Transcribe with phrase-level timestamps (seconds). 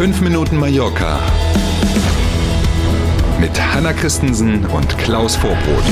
[0.00, 1.20] 5 Minuten Mallorca
[3.38, 5.84] mit Hanna Christensen und Klaus Vorbrot.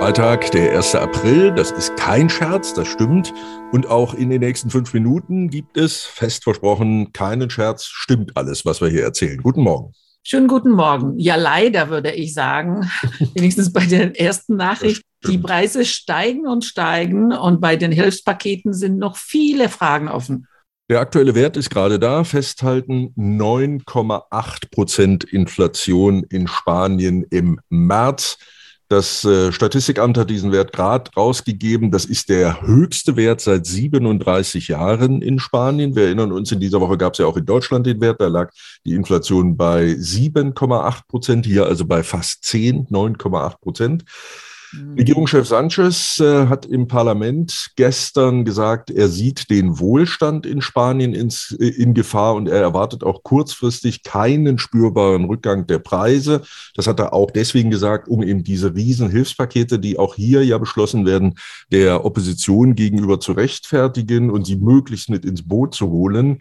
[0.00, 0.96] Freitag, der 1.
[0.96, 3.32] April, das ist kein Scherz, das stimmt.
[3.70, 8.66] Und auch in den nächsten fünf Minuten gibt es, fest versprochen, keinen Scherz, stimmt alles,
[8.66, 9.40] was wir hier erzählen.
[9.40, 9.92] Guten Morgen.
[10.24, 11.16] Schönen guten Morgen.
[11.20, 12.90] Ja, leider würde ich sagen,
[13.34, 18.98] wenigstens bei der ersten Nachricht, die Preise steigen und steigen und bei den Hilfspaketen sind
[18.98, 20.48] noch viele Fragen offen.
[20.90, 28.36] Der aktuelle Wert ist gerade da, festhalten 9,8 Prozent Inflation in Spanien im März.
[28.88, 31.90] Das äh, Statistikamt hat diesen Wert gerade rausgegeben.
[31.90, 35.96] Das ist der höchste Wert seit 37 Jahren in Spanien.
[35.96, 38.20] Wir erinnern uns, in dieser Woche gab es ja auch in Deutschland den Wert.
[38.20, 38.52] Da lag
[38.84, 44.04] die Inflation bei 7,8 Prozent, hier also bei fast 10, 9,8 Prozent.
[44.74, 44.94] Mhm.
[44.94, 51.56] Regierungschef Sanchez äh, hat im Parlament gestern gesagt, er sieht den Wohlstand in Spanien ins,
[51.58, 56.42] äh, in Gefahr und er erwartet auch kurzfristig keinen spürbaren Rückgang der Preise.
[56.74, 60.58] Das hat er auch deswegen gesagt, um eben diese riesen Hilfspakete, die auch hier ja
[60.58, 61.34] beschlossen werden,
[61.70, 66.38] der Opposition gegenüber zu rechtfertigen und sie möglichst mit ins Boot zu holen.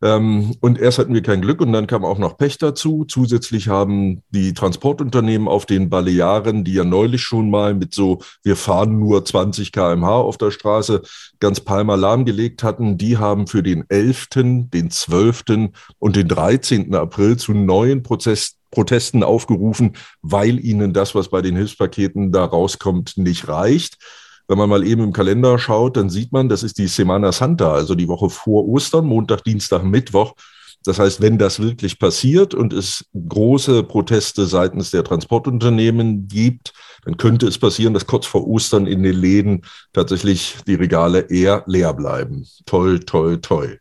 [0.00, 3.04] Ähm, und erst hatten wir kein Glück und dann kam auch noch Pech dazu.
[3.08, 8.54] Zusätzlich haben die Transportunternehmen auf den Balearen, die ja neulich schon mal mit so, wir
[8.54, 11.02] fahren nur 20 kmh auf der Straße,
[11.40, 14.28] ganz Palma lahmgelegt hatten, die haben für den 11.,
[14.70, 15.70] den 12.
[15.98, 16.94] und den 13.
[16.94, 23.16] April zu neuen Prozess Protesten aufgerufen, weil ihnen das, was bei den Hilfspaketen da rauskommt,
[23.16, 23.96] nicht reicht.
[24.48, 27.70] Wenn man mal eben im Kalender schaut, dann sieht man, das ist die Semana Santa,
[27.72, 30.34] also die Woche vor Ostern, Montag, Dienstag, Mittwoch.
[30.84, 36.72] Das heißt, wenn das wirklich passiert und es große Proteste seitens der Transportunternehmen gibt,
[37.04, 41.64] dann könnte es passieren, dass kurz vor Ostern in den Läden tatsächlich die Regale eher
[41.66, 42.46] leer bleiben.
[42.64, 43.80] Toll, toll, toll.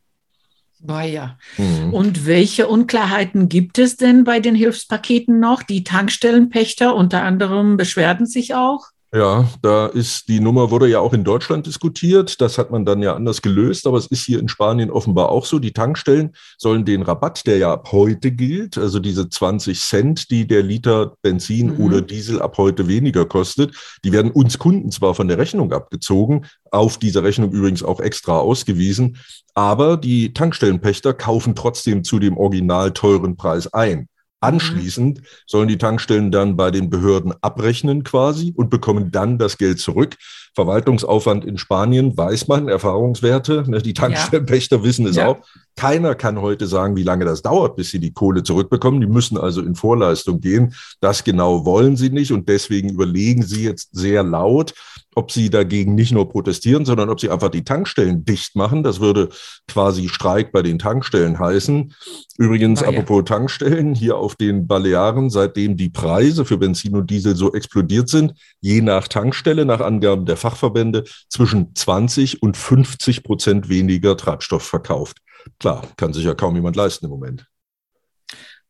[0.80, 1.38] Naja.
[1.58, 1.94] Mhm.
[1.94, 5.64] Und welche Unklarheiten gibt es denn bei den Hilfspaketen noch?
[5.64, 8.88] Die Tankstellenpächter unter anderem beschwerden sich auch.
[9.14, 12.42] Ja, da ist die Nummer wurde ja auch in Deutschland diskutiert.
[12.42, 15.46] Das hat man dann ja anders gelöst, aber es ist hier in Spanien offenbar auch
[15.46, 15.60] so.
[15.60, 20.46] Die Tankstellen sollen den Rabatt, der ja ab heute gilt, also diese 20 Cent, die
[20.46, 21.86] der Liter Benzin mhm.
[21.86, 23.74] oder Diesel ab heute weniger kostet,
[24.04, 28.38] die werden uns Kunden zwar von der Rechnung abgezogen, auf dieser Rechnung übrigens auch extra
[28.40, 29.18] ausgewiesen,
[29.54, 34.10] aber die Tankstellenpächter kaufen trotzdem zu dem original teuren Preis ein.
[34.40, 39.80] Anschließend sollen die Tankstellen dann bei den Behörden abrechnen quasi und bekommen dann das Geld
[39.80, 40.16] zurück.
[40.54, 43.64] Verwaltungsaufwand in Spanien weiß man, Erfahrungswerte.
[43.68, 44.84] Ne, die Tankstellenpächter ja.
[44.84, 45.28] wissen es ja.
[45.28, 45.40] auch.
[45.78, 49.00] Keiner kann heute sagen, wie lange das dauert, bis sie die Kohle zurückbekommen.
[49.00, 50.74] Die müssen also in Vorleistung gehen.
[51.02, 54.74] Das genau wollen sie nicht und deswegen überlegen sie jetzt sehr laut,
[55.14, 58.82] ob sie dagegen nicht nur protestieren, sondern ob sie einfach die Tankstellen dicht machen.
[58.82, 59.30] Das würde
[59.68, 61.94] quasi Streik bei den Tankstellen heißen.
[62.40, 63.36] Übrigens, ah, apropos ja.
[63.38, 68.34] Tankstellen, hier auf den Balearen, seitdem die Preise für Benzin und Diesel so explodiert sind,
[68.62, 75.18] je nach Tankstelle, nach Angaben der Fachverbände, zwischen 20 und 50 Prozent weniger Treibstoff verkauft.
[75.60, 77.48] Klar, kann sich ja kaum jemand leisten im Moment.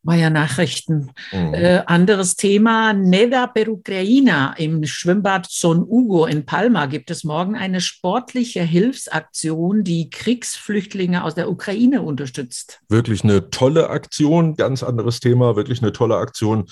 [0.07, 1.11] Maya Nachrichten.
[1.33, 1.53] Mhm.
[1.53, 7.55] Äh, anderes Thema, Neda per Ucraina im Schwimmbad Son Ugo in Palma gibt es morgen
[7.55, 12.79] eine sportliche Hilfsaktion, die Kriegsflüchtlinge aus der Ukraine unterstützt.
[12.87, 16.65] Wirklich eine tolle Aktion, ganz anderes Thema, wirklich eine tolle Aktion.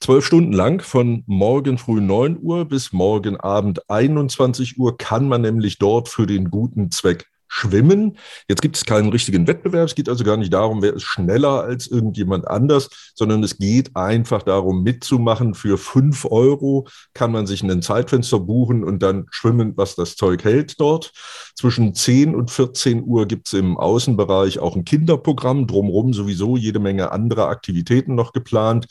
[0.00, 5.40] Zwölf Stunden lang von morgen früh 9 Uhr bis morgen Abend 21 Uhr kann man
[5.40, 8.16] nämlich dort für den guten Zweck Schwimmen.
[8.48, 9.86] Jetzt gibt es keinen richtigen Wettbewerb.
[9.86, 13.94] Es geht also gar nicht darum, wer ist schneller als irgendjemand anders, sondern es geht
[13.96, 15.54] einfach darum, mitzumachen.
[15.54, 20.44] Für fünf Euro kann man sich ein Zeitfenster buchen und dann schwimmen, was das Zeug
[20.44, 21.12] hält dort.
[21.54, 25.66] Zwischen 10 und 14 Uhr gibt es im Außenbereich auch ein Kinderprogramm.
[25.66, 28.86] Drumherum sowieso jede Menge andere Aktivitäten noch geplant.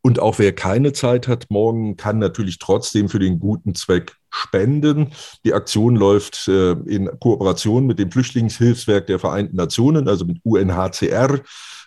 [0.00, 5.12] Und auch wer keine Zeit hat morgen, kann natürlich trotzdem für den guten Zweck spenden.
[5.44, 11.40] Die Aktion läuft äh, in Kooperation mit dem Flüchtlingshilfswerk der Vereinten Nationen, also mit UNHCR.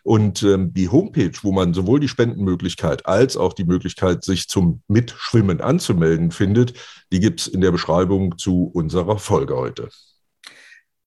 [0.04, 4.82] Und ähm, die Homepage, wo man sowohl die Spendenmöglichkeit als auch die Möglichkeit, sich zum
[4.88, 6.74] Mitschwimmen anzumelden, findet,
[7.12, 9.90] die gibt es in der Beschreibung zu unserer Folge heute.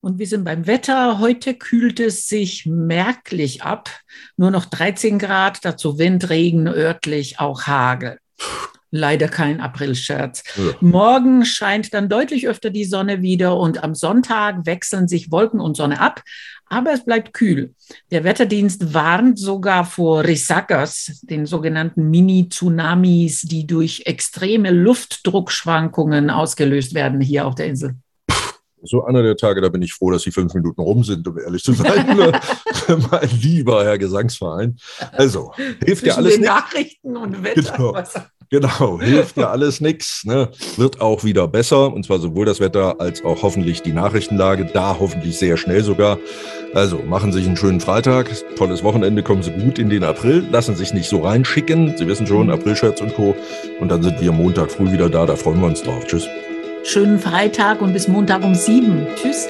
[0.01, 1.19] Und wir sind beim Wetter.
[1.19, 3.89] Heute kühlt es sich merklich ab.
[4.37, 8.19] Nur noch 13 Grad, dazu Wind, Regen, örtlich auch Hagel.
[8.97, 10.45] Leider kein Aprilscherz.
[10.55, 10.73] Ja.
[10.81, 15.77] Morgen scheint dann deutlich öfter die Sonne wieder und am Sonntag wechseln sich Wolken und
[15.77, 16.23] Sonne ab,
[16.67, 17.75] aber es bleibt kühl.
[18.13, 27.21] Der Wetterdienst warnt sogar vor Risakas, den sogenannten Mini-Tsunamis, die durch extreme Luftdruckschwankungen ausgelöst werden
[27.21, 27.97] hier auf der Insel.
[28.87, 31.39] So einer der Tage, da bin ich froh, dass die fünf Minuten rum sind, um
[31.39, 32.07] ehrlich zu sein.
[33.11, 34.77] mein lieber Herr Gesangsverein.
[35.13, 35.53] Also,
[35.83, 36.47] hilft ja alles nicht.
[36.47, 37.73] Nachrichten und Wetter.
[37.77, 38.05] Genau.
[38.51, 40.25] Genau, hilft ja alles nichts.
[40.25, 40.51] Ne?
[40.77, 44.97] Wird auch wieder besser, und zwar sowohl das Wetter als auch hoffentlich die Nachrichtenlage, da
[44.99, 46.19] hoffentlich sehr schnell sogar.
[46.75, 50.47] Also machen Sie sich einen schönen Freitag, tolles Wochenende, kommen Sie gut in den April,
[50.51, 51.97] lassen sich nicht so reinschicken.
[51.97, 53.37] Sie wissen schon, April-Shirts und Co.
[53.81, 56.05] Und dann sind wir Montag früh wieder da, da freuen wir uns drauf.
[56.07, 56.27] Tschüss.
[56.83, 59.07] Schönen Freitag und bis Montag um sieben.
[59.17, 59.49] Tschüss.